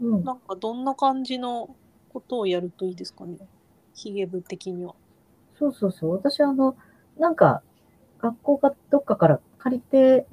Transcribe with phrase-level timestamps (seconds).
[0.00, 0.24] うん。
[0.24, 1.76] なんかどんな感じの
[2.12, 3.38] ことをやるといいですかね？
[3.94, 4.94] ヒゲ部的には。
[5.58, 6.12] そうそうそう。
[6.12, 6.76] 私、あの、
[7.18, 7.62] なんか、
[8.20, 10.26] 学校かどっかから借りて、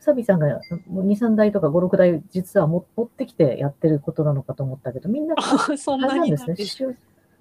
[0.00, 6.46] サビさんがもう2、3台とか5、6台実はも持ってきてやってることなのかと思ったけど、みんな、あ そんなれなんですね。
[6.46, 6.96] になんです刺繍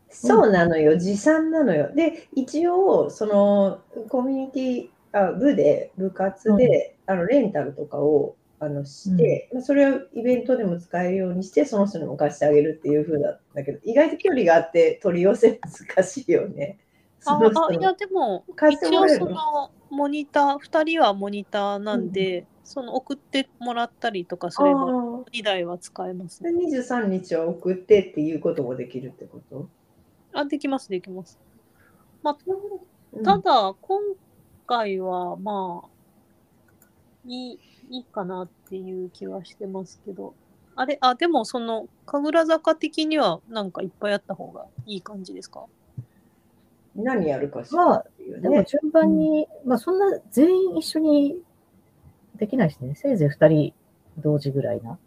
[0.09, 1.93] そうなのよ、持参なのよ。
[1.93, 3.79] で、一応、その
[4.09, 15.59] コミュニティあ部で、部活で、あのレンタルとかをあのして、まあそれをイベントでも使えるようにして、その人にも貸してあげるっていう風なんだけど、意外と距離があって取り寄せ
[15.95, 16.79] 難しいよね。
[17.19, 24.85] そああ、いや、でも、一応そののモニター、2人はモニターなんで、その送ってもらったりとかすれば、あ
[25.33, 26.43] 2台は使えます。
[26.43, 26.65] でね。
[26.65, 29.69] 23日は送ってっていうこともできるってこと、
[30.33, 31.39] あ、できます、できます。
[33.13, 33.23] うん。
[33.23, 34.01] ただ、今
[34.65, 35.89] 回は、まあ、
[37.89, 40.33] いい、いいかなっていう気はしてますけど、
[40.75, 45.65] あれ、あ、でも、その、神楽坂的には、なんかいっぱいあった方がいい感じですか？
[46.95, 48.41] 何やるかしまあらっていうね。
[48.41, 51.41] でも順番に、まあそんな全員一緒に
[52.35, 52.95] できないしね。
[52.95, 53.73] せいぜい2人
[54.17, 54.97] 同時ぐらいな。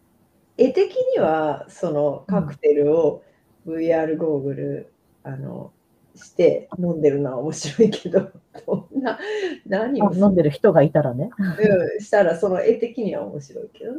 [0.56, 3.22] 絵的にはそのカクテルを
[3.66, 4.92] VR ゴーグル、
[5.24, 5.72] あの
[6.14, 8.30] して飲んでるのは面白いけど、
[8.66, 9.19] どんな
[9.66, 11.30] 何をあ飲んでる人がいたらね。
[11.39, 13.98] うんしたらその絵的には面白いけどね。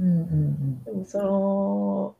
[0.00, 0.84] うんうんうん。
[0.84, 2.14] でもその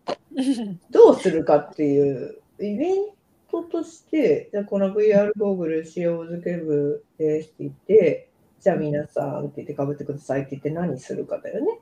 [0.91, 3.07] どうするかっていうイベン
[3.51, 8.29] トとして、じゃあこの VR ゴーグル使用付け部ですって言って、
[8.61, 11.79] じゃあ皆さんって言ってかぶってくださいって言って何するかだよね。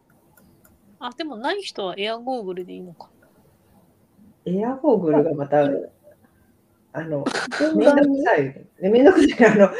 [0.98, 3.08] あ、でもない人はエアゴーグルでいいのか。
[4.44, 5.68] エアゴーグルがまた、あ
[7.00, 7.24] の、
[7.74, 8.66] めんどくさい。
[8.80, 9.48] めんどくさい。
[9.48, 9.70] あの、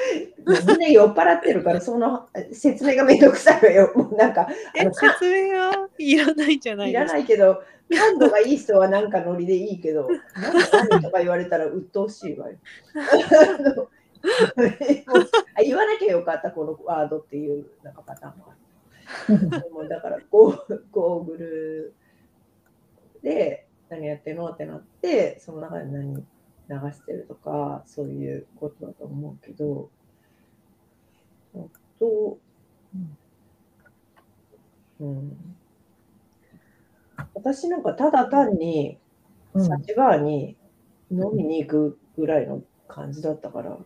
[0.46, 3.92] みんな酔っ払ってるから、その説明がめんどくさいわよ。
[3.94, 7.18] もうなんか、説明はいらないじゃないいらですか。
[7.18, 7.62] ないけど、
[7.94, 12.56] 感度がいい人はなんかノリでいいけど、何とか言われたら鬱陶しいわよ。
[15.56, 18.52] あ言わなきゃよかった、このワードっていうなんかパターンもあ
[19.29, 19.50] る。
[19.50, 21.94] でもだからゴー、ゴーグル
[23.23, 24.48] で何やってるの？
[24.48, 26.24] ってなって、その中で何
[26.68, 29.90] 流してるとか、そういうことだと思うけど、
[31.55, 31.58] あ
[31.98, 32.39] と、
[35.00, 35.36] うん、
[37.34, 38.98] 私なんかただ単に、
[39.55, 39.67] うん。
[39.67, 40.56] サチバーに
[41.11, 43.79] 飲みに行くぐらいの感じだったから、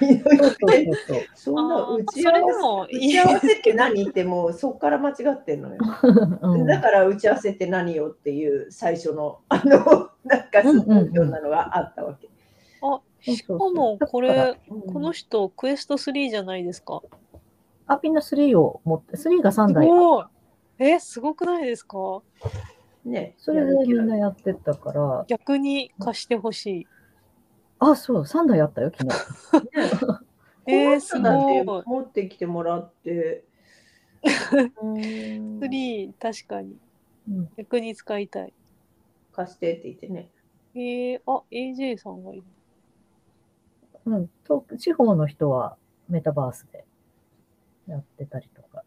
[0.00, 1.24] そうそうそうそう。
[1.34, 5.78] そんな打ち合わせそれでも打ち合わせって何ってもうそこから間違ってんのよ。
[6.42, 12.28] うんだから打ち合わせって何よっていう最初のあのなんかすごいようなのがあったわけ。
[12.28, 12.32] う
[13.22, 14.60] しかそうそうもこだかられ、
[14.92, 17.02] この人、クエスト3じゃないですか。
[17.86, 19.86] あ、みんな3を持って、3が3す台。
[19.88, 20.24] ごい。
[20.78, 22.22] え、すごくないですか？
[23.04, 26.86] ね、それでみんなややってたから、逆に貸してほしい。
[27.80, 30.24] あ、そう、3台あったよ、昨日。
[30.66, 31.18] えー、す。
[31.18, 33.44] 持ってきてもらって。
[34.82, 36.76] うん3、確かに。
[37.28, 38.52] うん逆に使いたい。
[39.32, 40.30] 貸してって言ってね。
[40.74, 42.44] えー、あ、AJ さんがいる。
[44.06, 45.76] うん、と地方の人は
[46.08, 46.84] メタバースで
[47.86, 48.82] やってたりとか。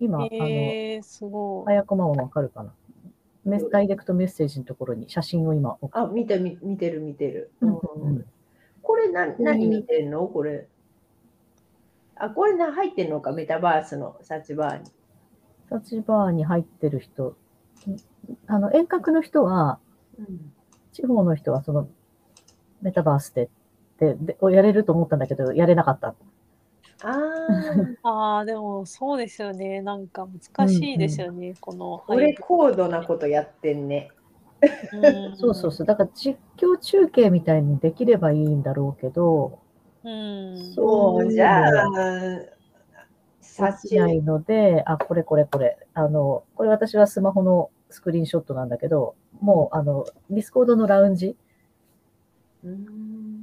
[0.00, 1.66] 今、あの、えー、すごい。
[1.66, 2.74] 早駒はわかるかな
[3.44, 7.50] メダイレクトメッセージのところに写真を今送あ、見てみ見てる見てる。
[7.60, 7.70] うん。
[7.70, 7.74] う
[8.10, 8.24] ん。
[8.82, 10.26] これな何見てんの？
[10.26, 10.68] これ。
[12.16, 14.16] あ、これな入ってんのか、メタバースの。
[14.22, 14.90] サチバーに。
[15.70, 17.36] タッチバーに入ってる人、
[18.46, 19.78] あの遠隔の人は、
[20.92, 21.88] 地方の人はその
[22.82, 23.48] メタバースで
[23.98, 26.14] ででをやれると思ったんだけど、やれなかった。
[27.02, 27.08] あ
[28.02, 29.80] あ、あ あ、でもそうですよね。
[29.82, 31.54] なんか難しいですよね。
[31.60, 34.10] このこれ高度なことやってんね。
[34.92, 35.86] うんそうそうそう。
[35.86, 39.58] だから実況中継みたいにできればいいんだろうけど、
[40.04, 40.74] うん。
[40.74, 41.84] そう、じゃあ、
[43.40, 45.78] サチしないので、あ、これこれこれ。
[45.94, 51.36] あの、これ私はスマホのスクリーンショットなんだけど、もう、あの、 Discord のラウンジ
[52.64, 53.41] うん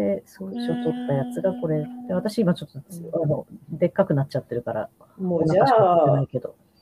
[0.00, 0.62] で、そう、撮っ
[1.06, 1.86] たやつがこれ。
[2.08, 2.78] で私今ちょっと、
[3.22, 4.88] あの、でっかくなっちゃってるから、
[5.18, 6.24] もうじゃあ。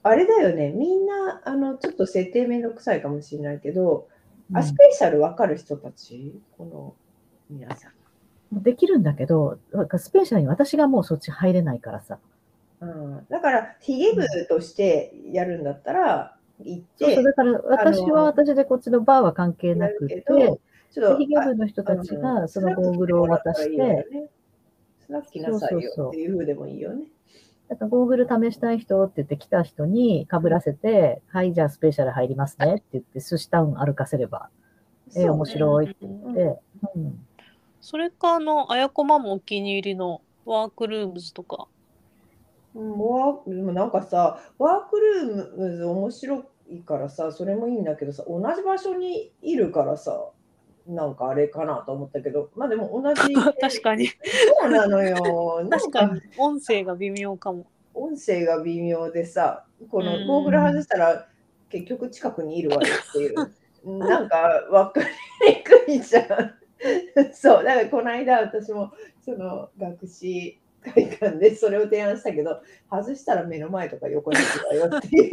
[0.05, 4.07] あれだよね、みんな、あの、ちょっと設定めんどくさいかもしれないけど、
[4.51, 6.41] うんあスペシャルわかる人たち？
[6.57, 6.95] この
[7.51, 8.63] 皆さん。
[8.63, 9.59] できるんだけど、
[9.99, 12.19] スペシャルに私がもうそっち入れないからさ。
[12.81, 20.25] うん、だから、ヒゲ部としてやるんだったら、行ってそうだから私は私でこっちのバーは関係なくて、
[20.93, 24.29] ちょっとヒゲ部の人たちがそのゴーグルを渡して、
[25.01, 27.05] スナッキなさいよっていう風でもいいよね。
[27.69, 34.49] だからゴーグル試したい人って言って来た人に被らせて、はい、じゃあスペシャル入りますねって言って、寿司タウン歩かせれば、
[35.15, 36.61] えー、面白いって言って、
[36.95, 37.27] うん。
[37.81, 41.67] それか、あの、あやこまもお気に入りのワークルームズとか。
[42.75, 50.31] うんワーでもなんかさ、ワークルームズ面白いからさ、それもいいんだけどさ、同じ場所にいるからさ、
[50.89, 53.21] なんかあれかなと思ったけど、まあでも同じ。
[53.61, 54.09] 確かに。
[54.09, 54.15] そ
[54.67, 55.63] うなのよ。
[55.71, 56.21] 確かに。
[56.39, 57.67] 音声が微妙かも。
[57.93, 61.29] 音声が微妙でさ、こうんのゴーグル外したら
[61.69, 63.35] 結局近くにいるわよっていう、
[63.99, 65.07] なんか分か
[65.47, 66.55] りにくいじゃん。
[67.33, 74.43] そう、だからこの間私もその学士会館でそれを提案したけど、外したら目の前とか横にい
[74.75, 75.33] るわよっていう、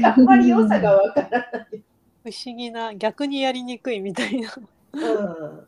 [0.00, 1.82] なんかあんまり良さが分からない。
[2.24, 4.52] 不思議な、逆にやりにくいみたいな。
[4.96, 5.66] うん、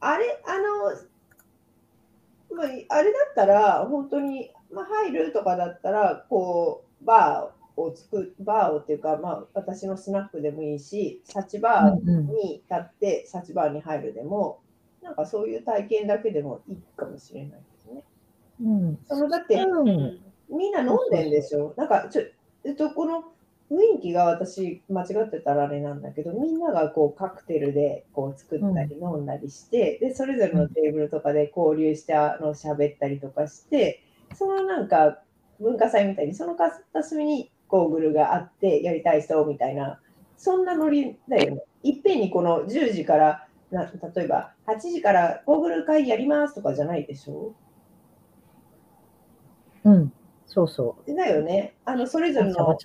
[0.00, 14.60] あれ、あの、まあ、あれだったら、本当に、まあ、入るとかだったら、こう、バーを作バーをっていうか、まあ、私のスナックでもいいし、サチバーうんうんに立って、サチバーに入るでも、
[15.02, 18.04] なんかそういう体験だけでもいいかもしれないですね。
[18.62, 18.98] うん。
[19.06, 20.18] そのだって、うん
[20.50, 21.74] みんな飲んでんでしょ？
[21.76, 22.22] なんかちょ、
[22.64, 23.22] えっと、この
[23.70, 35.22] 雰囲気が私間違ってたらあれなんだけど、みんながこうカクテルでこう作ったり飲んだりして、で、それぞれのテーブルとかで交流してあの喋ったりとかして、そのなんか
[35.60, 40.00] 文化祭みたいに、その片隅にゴーグルがあってやりたい人みたいな、
[40.38, 41.62] そんなノリだよね。
[41.82, 47.54] いっぺんにこの10時から、な例えば8時からゴーグル会やりますとかじゃないでしょ？
[49.84, 50.12] うん。
[50.46, 51.14] そうそう。
[51.14, 51.74] だよね。
[51.84, 52.78] あの、それぞれの。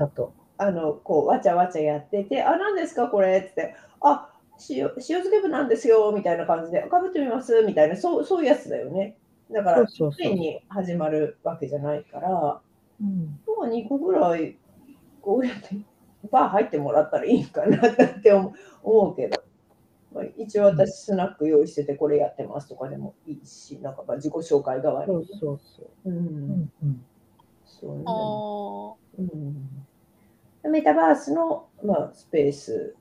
[0.58, 3.40] あの、こう、わちゃわちゃやってて、あ、何ですか、これ？
[3.40, 4.30] って、あ、
[4.70, 7.64] 塩塩漬け部なんですよ、みたいな感じで、かぶってみます？
[7.64, 9.18] みたいな、そうそういうやつだよね。
[9.52, 12.62] だから、そうそうそう一遍に始まるわけじゃないから、
[13.02, 13.40] うん。
[13.58, 14.58] まあ2個ぐらい、
[15.22, 15.76] こうやって、
[16.32, 18.54] バー入ってもらったらいいかなって思う
[18.84, 19.42] 思うけど、
[20.14, 25.26] まあ、一応私、スナック用意してて、これやってますとかでもいいし、なんかまあ自己紹介代わりに。
[25.26, 26.10] そうそうそう。
[26.10, 26.18] う、うん
[26.62, 27.06] んうん。
[27.66, 28.04] そうね。
[28.08, 28.10] あ
[29.18, 29.88] うん
[30.70, 32.96] メタバースの、まあ、スペース、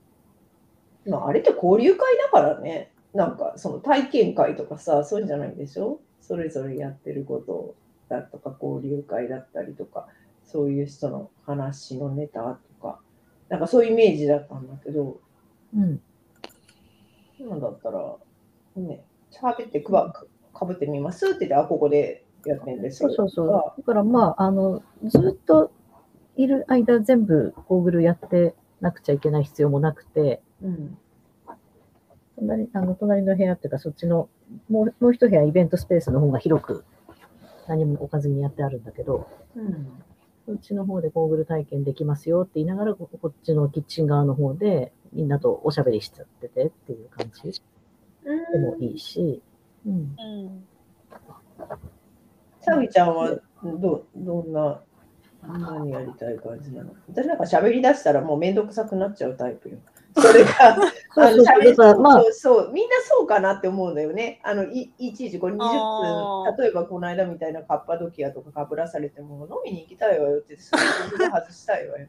[1.07, 5.99] まあ、あれって交流会だからね、なんかその体験会とかさ、そういうんじゃないんでしょ？
[6.21, 7.75] それぞれやってること
[8.09, 10.07] だとか、交流会だったりとか、
[10.45, 12.99] そういう人の話のネタとか、
[13.49, 15.19] なんかそういうイメージだったんだけど、
[15.75, 16.01] うん。
[17.39, 18.15] 今だったら、
[18.77, 23.09] ね、喋ってくばかかぶってみますって言って、あ、ここでやってんですよ。
[23.09, 23.81] そうそうそう。
[23.81, 25.71] だからまあ、あの、ずっと
[26.35, 30.97] いる間全部ゴーグルやってなくちゃいけない必要もなくて、うん。
[32.35, 34.29] 隣あの隣の部屋っていうか、そっちの
[34.69, 36.83] もうもう一部屋イベントスペースの方が広く
[37.67, 39.87] 何も置かずにやってあるんだけど、うん。
[40.45, 47.61] そっちの方でゴーグル体験できますよって言いながら、こっちのキッチン側の方でみんなとおしゃべりしちゃっててっていう感じ
[48.51, 49.41] でもいいし、
[49.85, 49.93] うん。
[49.93, 49.95] う
[50.49, 50.65] ん。
[52.59, 54.81] サビちゃんはどどんな、
[55.47, 56.91] 何やりたい感じなの？
[57.09, 59.77] 私なんか喋り出したらもうめんどくさくなっちゃうタイプよ。
[60.15, 60.51] それが、
[61.17, 64.39] あのそうそう喋りそうそう、みんなそうかなって思うんだよね。
[64.43, 70.77] あの、いいちいちこれ20あ分、例えばこの間みたいなカッパドキアとかかぶらされても飲みに行きたいわよって、すぐ
[71.25, 72.07] 外したいわよ。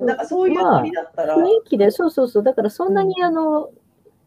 [0.00, 3.70] なんかそういうノリだったら、雰囲気で、そうそうそう、だからそんなにあの、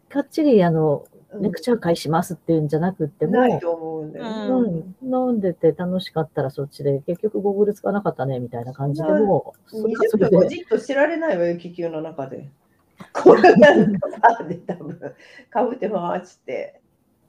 [0.08, 4.84] かっちりあの、うんレクチャー会しますっていうんじゃなくっても、ないと思うんだよね。
[5.02, 12.50] うん、飲んでて楽しかったらそっちで、結局ゴーグル使わなかったねみたいな感じでも、それはそ20れで、分もじっとしてられないわよ、気球の中で。
[13.14, 15.00] これなんかバーで多分、
[15.50, 16.82] かぶって回って、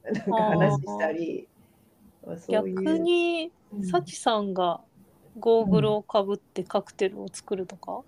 [0.04, 1.49] なんか話したり、
[2.49, 3.85] 逆に、うん。
[3.85, 4.80] サチさんが
[5.38, 8.02] ゴーグルをかぶってカクテルを作るとか、